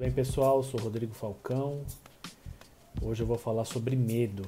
Bem 0.00 0.10
pessoal, 0.10 0.62
sou 0.62 0.80
Rodrigo 0.80 1.12
Falcão. 1.12 1.82
Hoje 3.02 3.22
eu 3.22 3.26
vou 3.26 3.36
falar 3.36 3.66
sobre 3.66 3.94
medo. 3.94 4.46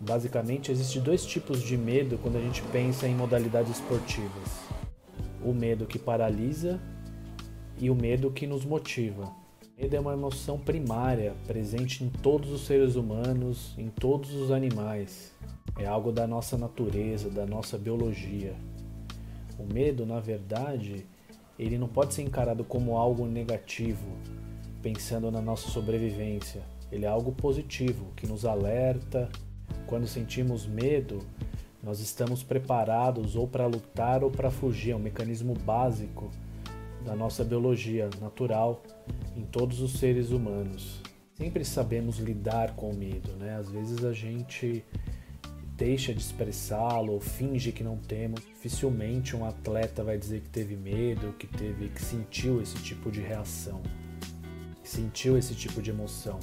Basicamente, 0.00 0.72
existem 0.72 1.02
dois 1.02 1.26
tipos 1.26 1.60
de 1.60 1.76
medo 1.76 2.16
quando 2.22 2.38
a 2.38 2.40
gente 2.40 2.62
pensa 2.72 3.06
em 3.06 3.14
modalidades 3.14 3.72
esportivas: 3.72 4.48
o 5.44 5.52
medo 5.52 5.84
que 5.84 5.98
paralisa 5.98 6.80
e 7.78 7.90
o 7.90 7.94
medo 7.94 8.30
que 8.30 8.46
nos 8.46 8.64
motiva. 8.64 9.30
Medo 9.76 9.94
é 9.94 10.00
uma 10.00 10.14
emoção 10.14 10.58
primária, 10.58 11.34
presente 11.46 12.02
em 12.02 12.08
todos 12.08 12.50
os 12.50 12.64
seres 12.64 12.96
humanos, 12.96 13.74
em 13.76 13.90
todos 13.90 14.32
os 14.32 14.50
animais. 14.50 15.34
É 15.78 15.84
algo 15.84 16.10
da 16.10 16.26
nossa 16.26 16.56
natureza, 16.56 17.28
da 17.28 17.44
nossa 17.44 17.76
biologia. 17.76 18.56
O 19.58 19.70
medo, 19.70 20.06
na 20.06 20.18
verdade, 20.18 21.04
ele 21.58 21.78
não 21.78 21.88
pode 21.88 22.14
ser 22.14 22.22
encarado 22.22 22.64
como 22.64 22.96
algo 22.96 23.26
negativo, 23.26 24.06
pensando 24.82 25.30
na 25.30 25.40
nossa 25.40 25.68
sobrevivência. 25.68 26.62
Ele 26.90 27.04
é 27.04 27.08
algo 27.08 27.32
positivo, 27.32 28.12
que 28.16 28.26
nos 28.26 28.44
alerta. 28.44 29.28
Quando 29.86 30.06
sentimos 30.06 30.66
medo, 30.66 31.24
nós 31.82 32.00
estamos 32.00 32.42
preparados 32.42 33.36
ou 33.36 33.46
para 33.46 33.66
lutar 33.66 34.24
ou 34.24 34.30
para 34.30 34.50
fugir. 34.50 34.92
É 34.92 34.96
um 34.96 35.00
mecanismo 35.00 35.54
básico 35.54 36.30
da 37.04 37.14
nossa 37.14 37.44
biologia 37.44 38.08
natural 38.20 38.82
em 39.36 39.42
todos 39.42 39.80
os 39.80 39.92
seres 39.92 40.30
humanos. 40.30 41.02
Sempre 41.34 41.64
sabemos 41.64 42.18
lidar 42.18 42.74
com 42.76 42.90
o 42.90 42.94
medo, 42.94 43.32
né? 43.32 43.56
Às 43.56 43.68
vezes 43.70 44.04
a 44.04 44.12
gente 44.12 44.84
deixa 45.84 46.14
de 46.14 46.20
expressá-lo 46.20 47.12
ou 47.12 47.20
finge 47.20 47.70
que 47.70 47.84
não 47.84 47.98
temos. 47.98 48.40
Dificilmente 48.40 49.36
um 49.36 49.44
atleta 49.44 50.02
vai 50.02 50.16
dizer 50.16 50.40
que 50.40 50.48
teve 50.48 50.76
medo, 50.76 51.34
que 51.38 51.46
teve, 51.46 51.90
que 51.90 52.02
sentiu 52.02 52.62
esse 52.62 52.76
tipo 52.76 53.10
de 53.10 53.20
reação, 53.20 53.82
que 54.82 54.88
sentiu 54.88 55.36
esse 55.36 55.54
tipo 55.54 55.82
de 55.82 55.90
emoção, 55.90 56.40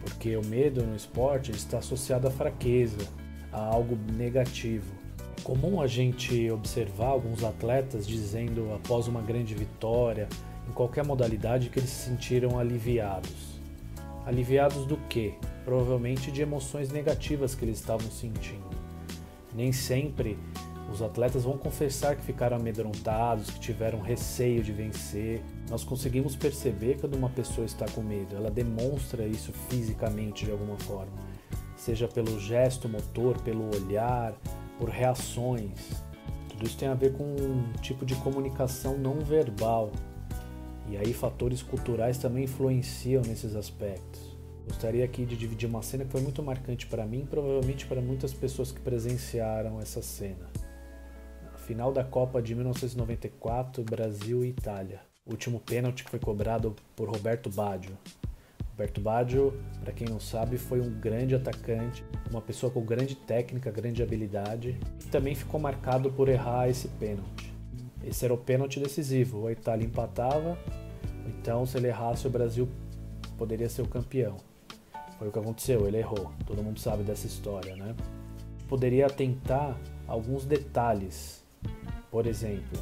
porque 0.00 0.36
o 0.36 0.44
medo 0.44 0.82
no 0.82 0.94
esporte 0.94 1.52
está 1.52 1.78
associado 1.78 2.28
à 2.28 2.30
fraqueza, 2.30 3.08
a 3.50 3.58
algo 3.58 3.96
negativo 4.12 4.94
comum 5.42 5.80
a 5.80 5.86
gente 5.86 6.50
observar 6.50 7.06
alguns 7.06 7.44
atletas 7.44 8.06
dizendo 8.06 8.74
após 8.74 9.06
uma 9.06 9.22
grande 9.22 9.54
vitória, 9.54 10.28
em 10.68 10.72
qualquer 10.72 11.04
modalidade, 11.04 11.70
que 11.70 11.78
eles 11.78 11.88
se 11.88 12.10
sentiram 12.10 12.58
aliviados. 12.58 13.60
Aliviados 14.26 14.84
do 14.86 14.96
quê? 15.08 15.34
Provavelmente 15.66 16.30
de 16.30 16.40
emoções 16.40 16.90
negativas 16.90 17.54
que 17.54 17.64
eles 17.64 17.78
estavam 17.78 18.08
sentindo. 18.10 18.70
Nem 19.52 19.72
sempre 19.72 20.38
os 20.92 21.02
atletas 21.02 21.42
vão 21.42 21.58
confessar 21.58 22.14
que 22.14 22.22
ficaram 22.22 22.56
amedrontados, 22.56 23.50
que 23.50 23.58
tiveram 23.58 24.00
receio 24.00 24.62
de 24.62 24.72
vencer. 24.72 25.42
Nós 25.68 25.82
conseguimos 25.82 26.36
perceber 26.36 26.98
quando 27.00 27.16
uma 27.16 27.28
pessoa 27.28 27.64
está 27.64 27.84
com 27.86 28.00
medo, 28.00 28.36
ela 28.36 28.50
demonstra 28.50 29.26
isso 29.26 29.52
fisicamente 29.68 30.44
de 30.44 30.52
alguma 30.52 30.78
forma, 30.78 31.12
seja 31.76 32.06
pelo 32.06 32.38
gesto 32.38 32.88
motor, 32.88 33.36
pelo 33.42 33.68
olhar, 33.74 34.34
por 34.78 34.88
reações. 34.88 36.04
Tudo 36.48 36.64
isso 36.64 36.78
tem 36.78 36.88
a 36.88 36.94
ver 36.94 37.12
com 37.12 37.24
um 37.24 37.72
tipo 37.82 38.06
de 38.06 38.14
comunicação 38.14 38.96
não 38.96 39.18
verbal. 39.18 39.90
E 40.88 40.96
aí 40.96 41.12
fatores 41.12 41.60
culturais 41.60 42.16
também 42.16 42.44
influenciam 42.44 43.22
nesses 43.22 43.56
aspectos. 43.56 44.25
Gostaria 44.66 45.04
aqui 45.04 45.24
de 45.24 45.36
dividir 45.36 45.68
uma 45.68 45.80
cena 45.80 46.04
que 46.04 46.10
foi 46.10 46.20
muito 46.20 46.42
marcante 46.42 46.86
para 46.88 47.06
mim, 47.06 47.24
provavelmente 47.24 47.86
para 47.86 48.00
muitas 48.00 48.34
pessoas 48.34 48.72
que 48.72 48.80
presenciaram 48.80 49.80
essa 49.80 50.02
cena. 50.02 50.50
Final 51.66 51.92
da 51.92 52.02
Copa 52.02 52.42
de 52.42 52.54
1994, 52.54 53.84
Brasil 53.84 54.44
e 54.44 54.48
Itália. 54.48 55.00
O 55.24 55.30
último 55.30 55.60
pênalti 55.60 56.04
que 56.04 56.10
foi 56.10 56.18
cobrado 56.18 56.74
por 56.96 57.08
Roberto 57.08 57.48
Baggio. 57.48 57.96
Roberto 58.70 59.00
Baggio, 59.00 59.54
para 59.80 59.92
quem 59.92 60.08
não 60.08 60.18
sabe, 60.20 60.58
foi 60.58 60.80
um 60.80 60.90
grande 60.90 61.34
atacante, 61.34 62.04
uma 62.30 62.42
pessoa 62.42 62.70
com 62.70 62.84
grande 62.84 63.14
técnica, 63.14 63.70
grande 63.70 64.02
habilidade, 64.02 64.78
e 65.04 65.08
também 65.08 65.34
ficou 65.34 65.58
marcado 65.58 66.10
por 66.12 66.28
errar 66.28 66.68
esse 66.68 66.88
pênalti. 66.88 67.52
Esse 68.04 68.24
era 68.24 68.34
o 68.34 68.38
pênalti 68.38 68.78
decisivo, 68.78 69.46
a 69.46 69.52
Itália 69.52 69.86
empatava, 69.86 70.58
então 71.26 71.64
se 71.64 71.78
ele 71.78 71.86
errasse 71.86 72.26
o 72.26 72.30
Brasil 72.30 72.68
poderia 73.38 73.68
ser 73.68 73.82
o 73.82 73.88
campeão. 73.88 74.36
Foi 75.18 75.28
o 75.28 75.32
que 75.32 75.38
aconteceu, 75.38 75.86
ele 75.86 75.98
errou. 75.98 76.30
Todo 76.46 76.62
mundo 76.62 76.78
sabe 76.78 77.02
dessa 77.02 77.26
história, 77.26 77.74
né? 77.76 77.94
Poderia 78.68 79.06
atentar 79.06 79.78
alguns 80.06 80.44
detalhes. 80.44 81.42
Por 82.10 82.26
exemplo, 82.26 82.78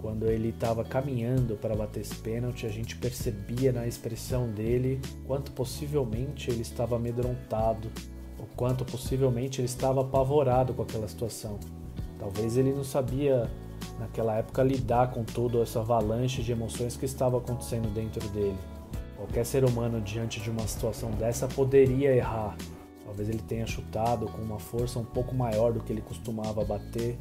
quando 0.00 0.26
ele 0.26 0.50
estava 0.50 0.84
caminhando 0.84 1.56
para 1.56 1.74
bater 1.74 2.00
esse 2.00 2.14
pênalti, 2.16 2.66
a 2.66 2.68
gente 2.68 2.96
percebia 2.96 3.72
na 3.72 3.86
expressão 3.86 4.48
dele 4.50 5.00
quanto 5.26 5.50
possivelmente 5.52 6.50
ele 6.50 6.62
estava 6.62 6.96
amedrontado, 6.96 7.90
o 8.38 8.46
quanto 8.54 8.84
possivelmente 8.84 9.60
ele 9.60 9.66
estava 9.66 10.02
apavorado 10.02 10.72
com 10.74 10.82
aquela 10.82 11.08
situação. 11.08 11.58
Talvez 12.18 12.56
ele 12.56 12.72
não 12.72 12.84
sabia 12.84 13.50
naquela 13.98 14.36
época 14.36 14.62
lidar 14.62 15.10
com 15.10 15.24
toda 15.24 15.58
essa 15.58 15.80
avalanche 15.80 16.42
de 16.42 16.52
emoções 16.52 16.96
que 16.96 17.04
estava 17.04 17.38
acontecendo 17.38 17.92
dentro 17.92 18.26
dele. 18.28 18.75
Qualquer 19.16 19.46
ser 19.46 19.64
humano 19.64 20.00
diante 20.00 20.40
de 20.40 20.50
uma 20.50 20.66
situação 20.66 21.10
dessa 21.12 21.48
poderia 21.48 22.14
errar. 22.14 22.56
Talvez 23.04 23.28
ele 23.28 23.42
tenha 23.42 23.66
chutado 23.66 24.26
com 24.26 24.42
uma 24.42 24.58
força 24.58 24.98
um 24.98 25.04
pouco 25.04 25.34
maior 25.34 25.72
do 25.72 25.80
que 25.80 25.92
ele 25.92 26.02
costumava 26.02 26.64
bater 26.64 27.16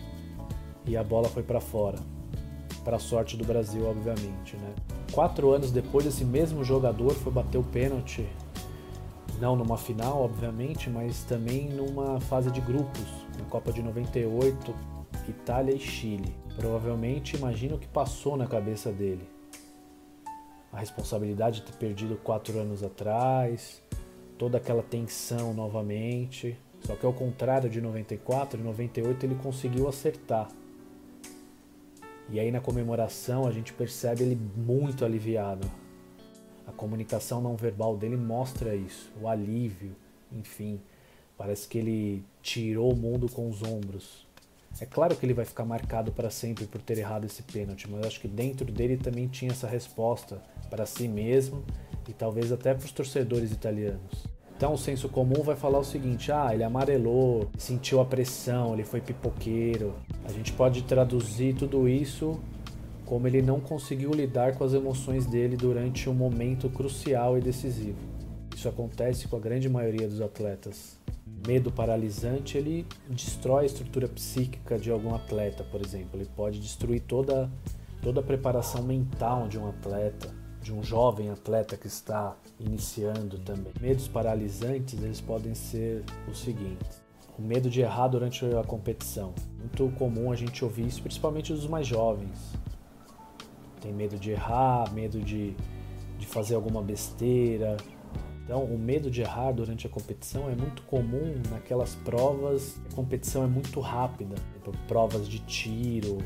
e 0.85 0.97
a 0.97 1.03
bola 1.03 1.29
foi 1.29 1.43
para 1.43 1.61
fora 1.61 1.99
para 2.85 2.99
sorte 2.99 3.35
do 3.35 3.43
Brasil, 3.43 3.83
obviamente. 3.85 4.55
Né? 4.55 4.75
Quatro 5.11 5.51
anos 5.51 5.71
depois, 5.71 6.05
esse 6.05 6.23
mesmo 6.23 6.63
jogador 6.63 7.11
foi 7.15 7.33
bater 7.33 7.57
o 7.57 7.63
pênalti, 7.63 8.25
não 9.39 9.55
numa 9.55 9.75
final, 9.75 10.21
obviamente, 10.21 10.89
mas 10.89 11.23
também 11.23 11.67
numa 11.67 12.21
fase 12.21 12.51
de 12.51 12.61
grupos, 12.61 13.03
na 13.37 13.45
Copa 13.45 13.73
de 13.73 13.81
98, 13.81 14.73
Itália 15.27 15.73
e 15.73 15.79
Chile. 15.79 16.33
Provavelmente, 16.55 17.35
imagina 17.35 17.75
o 17.75 17.79
que 17.79 17.87
passou 17.87 18.37
na 18.37 18.45
cabeça 18.45 18.91
dele. 18.91 19.27
A 20.75 20.79
responsabilidade 20.79 21.61
de 21.61 21.71
ter 21.71 21.77
perdido 21.77 22.17
quatro 22.17 22.59
anos 22.59 22.83
atrás, 22.83 23.81
toda 24.37 24.57
aquela 24.57 24.83
tensão 24.83 25.53
novamente. 25.53 26.57
Só 26.81 26.97
que 26.97 27.05
ao 27.05 27.13
contrário 27.13 27.69
de 27.69 27.79
94, 27.79 28.59
em 28.59 28.63
98 28.63 29.25
ele 29.25 29.35
conseguiu 29.35 29.87
acertar. 29.87 30.49
E 32.29 32.41
aí 32.41 32.51
na 32.51 32.59
comemoração 32.59 33.47
a 33.47 33.51
gente 33.51 33.71
percebe 33.71 34.23
ele 34.23 34.35
muito 34.35 35.05
aliviado. 35.05 35.65
A 36.67 36.73
comunicação 36.73 37.41
não 37.41 37.55
verbal 37.55 37.95
dele 37.95 38.17
mostra 38.17 38.75
isso, 38.75 39.09
o 39.21 39.29
alívio, 39.29 39.95
enfim. 40.29 40.81
Parece 41.37 41.69
que 41.69 41.77
ele 41.77 42.25
tirou 42.41 42.91
o 42.91 42.97
mundo 42.97 43.31
com 43.31 43.49
os 43.49 43.63
ombros. 43.63 44.24
É 44.79 44.85
claro 44.85 45.15
que 45.15 45.25
ele 45.25 45.33
vai 45.33 45.45
ficar 45.45 45.63
marcado 45.63 46.11
para 46.11 46.29
sempre 46.29 46.65
por 46.65 46.81
ter 46.81 46.97
errado 46.97 47.25
esse 47.25 47.41
pênalti, 47.43 47.89
mas 47.89 48.01
eu 48.01 48.07
acho 48.07 48.19
que 48.19 48.27
dentro 48.27 48.69
dele 48.69 48.97
também 48.97 49.27
tinha 49.27 49.51
essa 49.51 49.67
resposta 49.67 50.41
para 50.69 50.85
si 50.85 51.07
mesmo 51.07 51.63
e 52.07 52.13
talvez 52.13 52.51
até 52.51 52.73
para 52.73 52.85
os 52.85 52.91
torcedores 52.91 53.51
italianos. 53.51 54.25
Então 54.57 54.73
o 54.73 54.77
senso 54.77 55.07
comum 55.09 55.43
vai 55.43 55.55
falar 55.55 55.79
o 55.79 55.83
seguinte: 55.83 56.31
ah, 56.31 56.49
ele 56.53 56.63
amarelou, 56.63 57.49
sentiu 57.57 58.01
a 58.01 58.05
pressão, 58.05 58.73
ele 58.73 58.83
foi 58.83 59.01
pipoqueiro. 59.01 59.93
A 60.25 60.31
gente 60.31 60.51
pode 60.53 60.83
traduzir 60.83 61.55
tudo 61.55 61.87
isso 61.87 62.39
como 63.05 63.27
ele 63.27 63.41
não 63.41 63.59
conseguiu 63.59 64.11
lidar 64.11 64.55
com 64.55 64.63
as 64.63 64.73
emoções 64.73 65.25
dele 65.27 65.55
durante 65.55 66.09
um 66.09 66.13
momento 66.13 66.67
crucial 66.69 67.37
e 67.37 67.41
decisivo. 67.41 67.99
Isso 68.55 68.67
acontece 68.67 69.27
com 69.27 69.35
a 69.35 69.39
grande 69.39 69.69
maioria 69.69 70.07
dos 70.07 70.21
atletas. 70.21 70.97
Medo 71.25 71.71
paralisante 71.71 72.57
ele 72.57 72.85
destrói 73.09 73.63
a 73.63 73.65
estrutura 73.65 74.07
psíquica 74.07 74.77
de 74.77 74.91
algum 74.91 75.13
atleta, 75.15 75.63
por 75.63 75.81
exemplo. 75.81 76.19
Ele 76.19 76.29
pode 76.35 76.59
destruir 76.59 77.01
toda, 77.01 77.51
toda 78.01 78.19
a 78.19 78.23
preparação 78.23 78.83
mental 78.83 79.47
de 79.47 79.57
um 79.57 79.67
atleta 79.67 80.45
de 80.65 80.73
um 80.73 80.81
jovem 80.81 81.29
atleta 81.29 81.77
que 81.77 81.85
está 81.85 82.35
iniciando 82.59 83.37
também. 83.37 83.71
Medos 83.79 84.07
paralisantes, 84.07 84.99
eles 84.99 85.21
podem 85.21 85.53
ser 85.53 86.03
os 86.27 86.39
seguintes: 86.39 87.03
o 87.37 87.41
medo 87.41 87.69
de 87.69 87.81
errar 87.81 88.07
durante 88.07 88.43
a 88.43 88.63
competição. 88.63 89.31
Muito 89.59 89.95
comum 89.95 90.31
a 90.31 90.35
gente 90.35 90.65
ouvir 90.65 90.87
isso, 90.87 91.03
principalmente 91.03 91.53
dos 91.53 91.67
mais 91.67 91.85
jovens. 91.85 92.53
Tem 93.79 93.93
medo 93.93 94.17
de 94.17 94.31
errar, 94.31 94.91
medo 94.91 95.21
de, 95.21 95.55
de 96.17 96.25
fazer 96.25 96.55
alguma 96.55 96.81
besteira. 96.81 97.77
Então, 98.45 98.63
o 98.63 98.77
medo 98.77 99.09
de 99.09 99.21
errar 99.21 99.51
durante 99.51 99.87
a 99.87 99.89
competição 99.89 100.47
é 100.47 100.55
muito 100.55 100.83
comum 100.83 101.33
naquelas 101.49 101.95
provas. 101.95 102.79
A 102.91 102.95
competição 102.95 103.43
é 103.43 103.47
muito 103.47 103.79
rápida, 103.79 104.35
provas 104.87 105.27
de 105.27 105.39
tiro, 105.39 106.19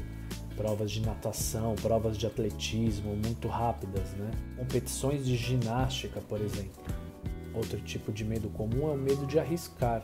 provas 0.57 0.91
de 0.91 1.01
natação, 1.01 1.75
provas 1.75 2.17
de 2.17 2.27
atletismo 2.27 3.15
muito 3.15 3.47
rápidas, 3.47 4.11
né? 4.11 4.29
Competições 4.57 5.25
de 5.25 5.37
ginástica, 5.37 6.19
por 6.19 6.41
exemplo. 6.41 6.83
Outro 7.53 7.79
tipo 7.79 8.11
de 8.11 8.25
medo 8.25 8.49
comum 8.49 8.89
é 8.89 8.93
o 8.93 8.97
medo 8.97 9.25
de 9.25 9.39
arriscar. 9.39 10.03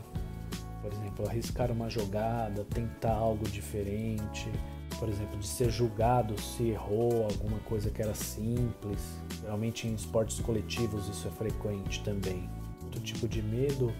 Por 0.80 0.90
exemplo, 0.90 1.28
arriscar 1.28 1.70
uma 1.70 1.90
jogada, 1.90 2.64
tentar 2.64 3.12
algo 3.12 3.46
diferente. 3.46 4.50
Por 4.98 5.08
exemplo, 5.08 5.38
de 5.38 5.46
ser 5.46 5.70
julgado 5.70 6.40
se 6.40 6.68
errou 6.70 7.24
alguma 7.24 7.58
coisa 7.60 7.90
que 7.90 8.02
era 8.02 8.14
simples. 8.14 9.00
Geralmente 9.40 9.86
em 9.86 9.94
esportes 9.94 10.40
coletivos 10.40 11.08
isso 11.08 11.28
é 11.28 11.30
frequente 11.30 12.02
também. 12.02 12.48
Outro 12.82 13.00
tipo 13.00 13.28
de 13.28 13.42
medo 13.42 13.92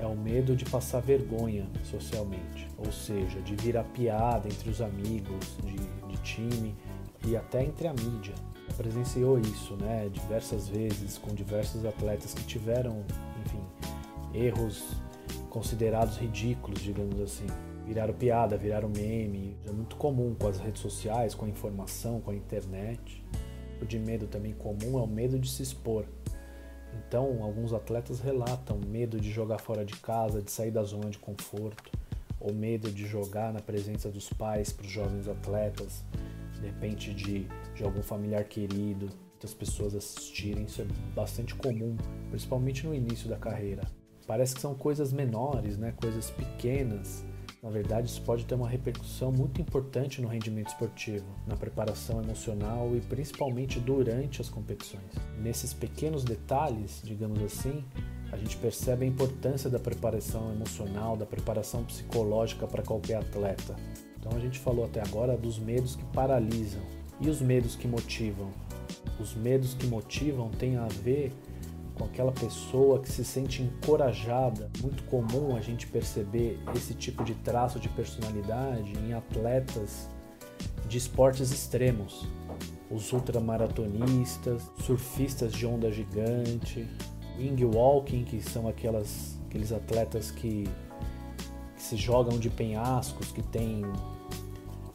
é 0.00 0.06
o 0.06 0.16
medo 0.16 0.54
de 0.54 0.64
passar 0.64 1.00
vergonha 1.00 1.66
socialmente, 1.84 2.68
ou 2.76 2.92
seja, 2.92 3.40
de 3.40 3.54
virar 3.56 3.84
piada 3.84 4.48
entre 4.48 4.70
os 4.70 4.80
amigos 4.80 5.56
de, 5.64 5.76
de 6.08 6.16
time 6.22 6.74
e 7.26 7.36
até 7.36 7.64
entre 7.64 7.88
a 7.88 7.92
mídia. 7.92 8.34
Presenciou 8.76 9.38
isso, 9.38 9.74
né, 9.76 10.08
diversas 10.12 10.68
vezes 10.68 11.16
com 11.16 11.34
diversos 11.34 11.84
atletas 11.86 12.34
que 12.34 12.44
tiveram, 12.44 13.04
enfim, 13.44 13.62
erros 14.34 14.84
considerados 15.48 16.18
ridículos, 16.18 16.80
digamos 16.80 17.18
assim. 17.20 17.46
Viraram 17.86 18.12
piada, 18.12 18.56
viraram 18.56 18.88
meme. 18.88 19.56
É 19.66 19.70
muito 19.70 19.96
comum 19.96 20.34
com 20.34 20.48
as 20.48 20.58
redes 20.58 20.82
sociais, 20.82 21.34
com 21.34 21.44
a 21.44 21.48
informação, 21.48 22.20
com 22.20 22.32
a 22.32 22.34
internet. 22.34 23.24
O 23.80 23.84
de 23.84 23.98
medo 23.98 24.26
também 24.26 24.52
comum 24.52 24.98
é 24.98 25.02
o 25.02 25.06
medo 25.06 25.38
de 25.38 25.48
se 25.48 25.62
expor. 25.62 26.04
Então, 26.94 27.42
alguns 27.42 27.72
atletas 27.72 28.20
relatam 28.20 28.78
medo 28.78 29.20
de 29.20 29.30
jogar 29.30 29.58
fora 29.58 29.84
de 29.84 29.94
casa, 29.96 30.42
de 30.42 30.50
sair 30.50 30.70
da 30.70 30.82
zona 30.82 31.10
de 31.10 31.18
conforto, 31.18 31.90
ou 32.40 32.52
medo 32.52 32.90
de 32.90 33.06
jogar 33.06 33.52
na 33.52 33.60
presença 33.60 34.10
dos 34.10 34.28
pais 34.30 34.72
para 34.72 34.86
os 34.86 34.90
jovens 34.90 35.28
atletas, 35.28 36.04
de 36.54 36.66
repente 36.66 37.12
de, 37.14 37.46
de 37.74 37.84
algum 37.84 38.02
familiar 38.02 38.44
querido, 38.44 39.10
muitas 39.32 39.54
pessoas 39.54 39.94
assistirem. 39.94 40.64
Isso 40.64 40.82
é 40.82 40.86
bastante 41.14 41.54
comum, 41.54 41.96
principalmente 42.30 42.86
no 42.86 42.94
início 42.94 43.28
da 43.28 43.36
carreira. 43.36 43.82
Parece 44.26 44.54
que 44.54 44.60
são 44.60 44.74
coisas 44.74 45.12
menores, 45.12 45.76
né? 45.76 45.92
coisas 45.92 46.30
pequenas. 46.30 47.24
Na 47.66 47.72
verdade, 47.72 48.08
isso 48.08 48.22
pode 48.22 48.46
ter 48.46 48.54
uma 48.54 48.68
repercussão 48.68 49.32
muito 49.32 49.60
importante 49.60 50.22
no 50.22 50.28
rendimento 50.28 50.68
esportivo, 50.68 51.26
na 51.48 51.56
preparação 51.56 52.22
emocional 52.22 52.94
e 52.94 53.00
principalmente 53.00 53.80
durante 53.80 54.40
as 54.40 54.48
competições. 54.48 55.02
Nesses 55.42 55.74
pequenos 55.74 56.22
detalhes, 56.22 57.00
digamos 57.02 57.42
assim, 57.42 57.84
a 58.30 58.36
gente 58.36 58.56
percebe 58.58 59.04
a 59.04 59.08
importância 59.08 59.68
da 59.68 59.80
preparação 59.80 60.52
emocional, 60.52 61.16
da 61.16 61.26
preparação 61.26 61.82
psicológica 61.82 62.68
para 62.68 62.84
qualquer 62.84 63.16
atleta. 63.16 63.74
Então 64.16 64.30
a 64.36 64.38
gente 64.38 64.60
falou 64.60 64.84
até 64.84 65.00
agora 65.00 65.36
dos 65.36 65.58
medos 65.58 65.96
que 65.96 66.04
paralisam 66.14 66.82
e 67.20 67.28
os 67.28 67.40
medos 67.40 67.74
que 67.74 67.88
motivam. 67.88 68.48
Os 69.18 69.34
medos 69.34 69.74
que 69.74 69.88
motivam 69.88 70.50
têm 70.50 70.76
a 70.76 70.86
ver 70.86 71.32
com 71.96 72.04
aquela 72.04 72.32
pessoa 72.32 73.00
que 73.00 73.10
se 73.10 73.24
sente 73.24 73.62
encorajada. 73.62 74.70
Muito 74.82 75.02
comum 75.04 75.56
a 75.56 75.60
gente 75.60 75.86
perceber 75.86 76.60
esse 76.74 76.94
tipo 76.94 77.24
de 77.24 77.34
traço 77.34 77.80
de 77.80 77.88
personalidade 77.88 78.92
em 78.98 79.12
atletas 79.14 80.08
de 80.88 80.98
esportes 80.98 81.50
extremos. 81.50 82.26
Os 82.90 83.12
ultramaratonistas, 83.12 84.70
surfistas 84.78 85.52
de 85.52 85.66
onda 85.66 85.90
gigante, 85.90 86.86
wing 87.36 87.64
walking, 87.64 88.24
que 88.24 88.40
são 88.40 88.68
aquelas, 88.68 89.36
aqueles 89.46 89.72
atletas 89.72 90.30
que, 90.30 90.64
que 91.76 91.82
se 91.82 91.96
jogam 91.96 92.38
de 92.38 92.48
penhascos, 92.48 93.32
que 93.32 93.42
têm 93.42 93.82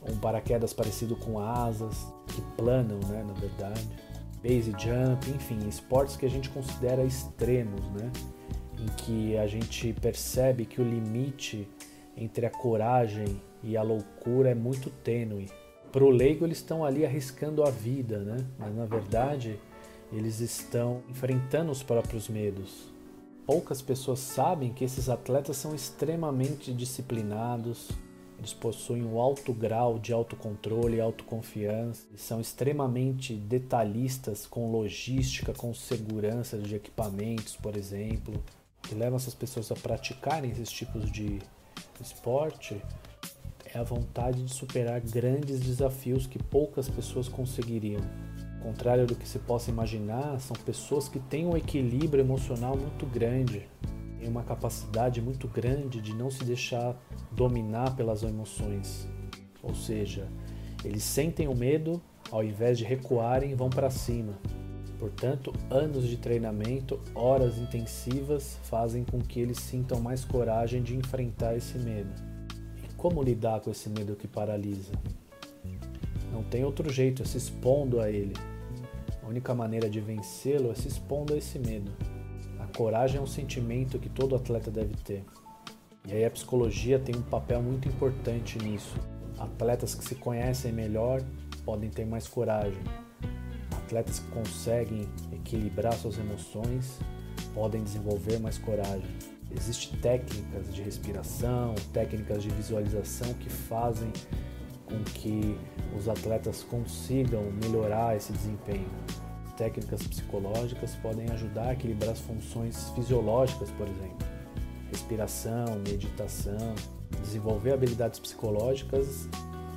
um 0.08 0.18
paraquedas 0.18 0.72
parecido 0.72 1.16
com 1.16 1.40
asas, 1.40 2.08
que 2.28 2.42
planam, 2.56 3.00
né, 3.10 3.24
na 3.24 3.34
verdade 3.34 4.11
base 4.44 4.72
jump, 4.72 5.30
enfim, 5.30 5.60
esportes 5.68 6.18
que 6.18 6.26
a 6.26 6.30
gente 6.30 6.50
considera 6.50 7.04
extremos, 7.04 7.82
né? 7.92 8.12
Em 8.80 8.88
que 8.98 9.38
a 9.38 9.46
gente 9.48 9.94
percebe 9.94 10.66
que 10.66 10.82
o 10.82 10.84
limite 10.84 11.68
entre 12.18 12.46
a 12.46 12.50
coragem 12.50 13.42
e 13.64 13.78
a 13.78 13.84
loucura 13.84 14.50
é 14.50 14.56
muito 14.56 14.90
tênue. 14.90 15.50
O 15.94 16.10
leigo, 16.10 16.46
eles 16.46 16.58
estão 16.58 16.84
ali 16.84 17.06
arriscando 17.06 17.64
a 17.64 17.70
vida, 17.70 18.20
né? 18.20 18.38
Mas 18.58 18.74
na 18.76 18.86
verdade, 18.86 19.60
eles 20.12 20.40
estão 20.40 21.04
enfrentando 21.10 21.72
os 21.72 21.84
próprios 21.84 22.28
medos. 22.28 22.92
Poucas 23.46 23.82
pessoas 23.82 24.20
sabem 24.20 24.72
que 24.72 24.84
esses 24.84 25.10
atletas 25.10 25.58
são 25.58 25.76
extremamente 25.76 26.74
disciplinados, 26.74 27.92
eles 28.42 28.54
possuem 28.54 29.04
um 29.04 29.20
alto 29.20 29.54
grau 29.54 30.00
de 30.00 30.12
autocontrole 30.12 30.98
e 30.98 31.00
autoconfiança. 31.02 32.08
Eles 32.10 32.22
são 32.22 32.42
extremamente 32.42 33.36
detalhistas 33.36 34.48
com 34.48 34.72
logística, 34.72 35.54
com 35.54 35.72
segurança 35.76 36.58
de 36.58 36.76
equipamentos, 36.76 37.56
por 37.56 37.78
exemplo, 37.78 38.44
que 38.82 38.96
levam 38.96 39.18
essas 39.18 39.36
pessoas 39.36 39.72
a 39.72 39.76
praticarem 39.76 40.50
esses 40.50 40.72
tipos 40.72 41.12
de 41.12 41.38
esporte 42.02 42.82
é 43.74 43.78
a 43.78 43.84
vontade 43.84 44.44
de 44.44 44.52
superar 44.52 45.00
grandes 45.00 45.60
desafios 45.60 46.26
que 46.26 46.42
poucas 46.42 46.90
pessoas 46.90 47.30
conseguiriam. 47.30 48.02
Ao 48.58 48.68
contrário 48.68 49.06
do 49.06 49.16
que 49.16 49.28
se 49.28 49.38
possa 49.38 49.70
imaginar, 49.70 50.40
são 50.40 50.58
pessoas 50.66 51.08
que 51.08 51.20
têm 51.20 51.46
um 51.46 51.56
equilíbrio 51.56 52.24
emocional 52.24 52.76
muito 52.76 53.06
grande, 53.06 53.68
tem 54.22 54.30
uma 54.30 54.44
capacidade 54.44 55.20
muito 55.20 55.48
grande 55.48 56.00
de 56.00 56.14
não 56.14 56.30
se 56.30 56.44
deixar 56.44 56.96
dominar 57.32 57.96
pelas 57.96 58.22
emoções. 58.22 59.08
Ou 59.64 59.74
seja, 59.74 60.28
eles 60.86 61.02
sentem 61.02 61.48
o 61.48 61.56
medo, 61.56 62.00
ao 62.30 62.44
invés 62.44 62.78
de 62.78 62.84
recuarem, 62.84 63.56
vão 63.56 63.68
para 63.68 63.90
cima. 63.90 64.34
Portanto, 65.00 65.52
anos 65.72 66.08
de 66.08 66.18
treinamento, 66.18 67.00
horas 67.16 67.58
intensivas 67.58 68.60
fazem 68.62 69.04
com 69.04 69.20
que 69.20 69.40
eles 69.40 69.58
sintam 69.58 70.00
mais 70.00 70.24
coragem 70.24 70.84
de 70.84 70.96
enfrentar 70.96 71.56
esse 71.56 71.80
medo. 71.80 72.14
E 72.78 72.94
como 72.94 73.24
lidar 73.24 73.60
com 73.62 73.72
esse 73.72 73.90
medo 73.90 74.16
que 74.16 74.28
paralisa? 74.28 74.94
Não 76.32 76.44
tem 76.44 76.64
outro 76.64 76.94
jeito, 76.94 77.24
é 77.24 77.26
se 77.26 77.40
expondo 77.40 78.00
a 78.00 78.08
ele. 78.08 78.34
A 79.24 79.28
única 79.28 79.56
maneira 79.56 79.90
de 79.90 80.00
vencê-lo 80.00 80.70
é 80.70 80.76
se 80.76 80.88
expondo 80.88 81.34
a 81.34 81.38
esse 81.38 81.58
medo 81.58 81.92
coragem 82.72 83.20
é 83.20 83.22
um 83.22 83.28
sentimento 83.28 84.00
que 84.00 84.10
todo 84.10 84.36
atleta 84.36 84.72
deve 84.72 84.96
ter. 84.96 85.24
E 86.08 86.14
aí 86.14 86.26
a 86.26 86.32
psicologia 86.32 86.98
tem 86.98 87.16
um 87.16 87.22
papel 87.22 87.62
muito 87.62 87.88
importante 87.88 88.58
nisso. 88.58 88.96
Atletas 89.38 89.94
que 89.94 90.04
se 90.04 90.16
conhecem 90.16 90.72
melhor 90.72 91.22
podem 91.64 91.90
ter 91.90 92.06
mais 92.06 92.28
coragem. 92.28 92.82
Atletas 93.72 94.20
que 94.20 94.28
conseguem 94.32 95.08
equilibrar 95.32 95.94
suas 95.94 96.18
emoções 96.18 97.00
podem 97.54 97.84
desenvolver 97.84 98.40
mais 98.40 98.58
coragem. 98.58 99.10
Existem 99.56 100.00
técnicas 100.00 100.74
de 100.74 100.82
respiração, 100.82 101.76
técnicas 101.92 102.42
de 102.42 102.50
visualização 102.50 103.34
que 103.34 103.50
fazem 103.50 104.12
com 104.86 105.04
que 105.04 105.58
os 105.98 106.08
atletas 106.08 106.64
consigam 106.64 107.44
melhorar 107.62 108.16
esse 108.16 108.32
desempenho 108.32 108.90
técnicas 109.62 110.02
psicológicas 110.08 110.96
podem 110.96 111.30
ajudar 111.30 111.68
a 111.68 111.74
equilibrar 111.74 112.14
as 112.14 112.20
funções 112.20 112.90
fisiológicas, 112.96 113.70
por 113.70 113.88
exemplo, 113.88 114.28
respiração, 114.90 115.78
meditação. 115.88 116.74
Desenvolver 117.22 117.74
habilidades 117.74 118.20
psicológicas 118.20 119.30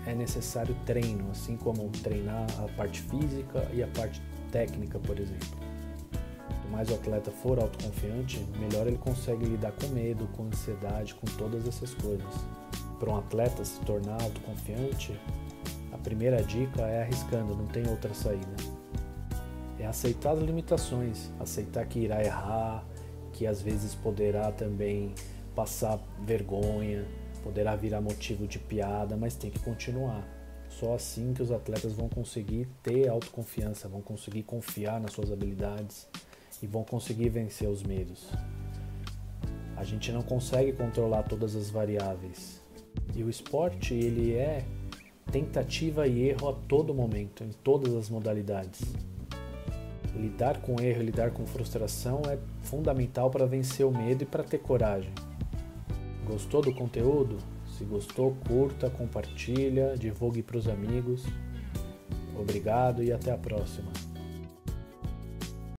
é 0.06 0.14
necessário 0.14 0.74
treino, 0.86 1.30
assim 1.30 1.58
como 1.58 1.90
treinar 2.02 2.46
a 2.58 2.68
parte 2.78 3.02
física 3.02 3.68
e 3.74 3.82
a 3.82 3.86
parte 3.88 4.22
técnica, 4.50 4.98
por 4.98 5.18
exemplo. 5.18 5.50
Quanto 6.46 6.68
mais 6.72 6.88
o 6.88 6.94
atleta 6.94 7.30
for 7.30 7.58
autoconfiante, 7.60 8.42
melhor 8.58 8.86
ele 8.86 8.96
consegue 8.96 9.44
lidar 9.44 9.72
com 9.72 9.88
medo, 9.88 10.26
com 10.28 10.44
ansiedade, 10.44 11.14
com 11.14 11.26
todas 11.36 11.68
essas 11.68 11.92
coisas. 11.92 12.34
Para 12.98 13.10
um 13.10 13.18
atleta 13.18 13.62
se 13.62 13.78
tornar 13.80 14.22
autoconfiante, 14.22 15.12
a 15.92 15.98
primeira 15.98 16.42
dica 16.42 16.80
é 16.80 17.02
arriscando, 17.02 17.54
não 17.54 17.66
tem 17.66 17.86
outra 17.86 18.14
saída 18.14 18.73
é 19.84 19.86
aceitar 19.86 20.32
as 20.32 20.40
limitações, 20.40 21.30
aceitar 21.38 21.86
que 21.86 22.00
irá 22.00 22.24
errar, 22.24 22.84
que 23.32 23.46
às 23.46 23.60
vezes 23.60 23.94
poderá 23.94 24.50
também 24.50 25.14
passar 25.54 26.00
vergonha, 26.24 27.06
poderá 27.42 27.76
virar 27.76 28.00
motivo 28.00 28.46
de 28.46 28.58
piada, 28.58 29.16
mas 29.16 29.34
tem 29.34 29.50
que 29.50 29.58
continuar. 29.58 30.26
Só 30.68 30.94
assim 30.94 31.34
que 31.34 31.42
os 31.42 31.52
atletas 31.52 31.92
vão 31.92 32.08
conseguir 32.08 32.66
ter 32.82 33.08
autoconfiança, 33.08 33.88
vão 33.88 34.00
conseguir 34.00 34.42
confiar 34.42 35.00
nas 35.00 35.12
suas 35.12 35.30
habilidades 35.30 36.08
e 36.62 36.66
vão 36.66 36.82
conseguir 36.82 37.28
vencer 37.28 37.68
os 37.68 37.82
medos. 37.82 38.28
A 39.76 39.84
gente 39.84 40.10
não 40.10 40.22
consegue 40.22 40.72
controlar 40.72 41.24
todas 41.24 41.54
as 41.54 41.68
variáveis. 41.68 42.60
E 43.14 43.22
o 43.22 43.28
esporte, 43.28 43.92
ele 43.92 44.34
é 44.34 44.64
tentativa 45.30 46.06
e 46.06 46.28
erro 46.28 46.48
a 46.48 46.52
todo 46.52 46.94
momento, 46.94 47.44
em 47.44 47.50
todas 47.50 47.94
as 47.94 48.08
modalidades 48.08 48.80
lidar 50.16 50.60
com 50.60 50.80
erro, 50.80 51.02
lidar 51.02 51.30
com 51.30 51.46
frustração 51.46 52.22
é 52.28 52.38
fundamental 52.62 53.30
para 53.30 53.46
vencer 53.46 53.86
o 53.86 53.90
medo 53.90 54.22
e 54.22 54.26
para 54.26 54.42
ter 54.42 54.58
coragem. 54.58 55.12
Gostou 56.26 56.62
do 56.62 56.74
conteúdo? 56.74 57.38
Se 57.76 57.84
gostou, 57.84 58.36
curta, 58.46 58.88
compartilha, 58.88 59.96
divulgue 59.98 60.42
para 60.42 60.56
os 60.56 60.68
amigos. 60.68 61.24
Obrigado 62.38 63.02
e 63.02 63.12
até 63.12 63.32
a 63.32 63.36
próxima. 63.36 63.90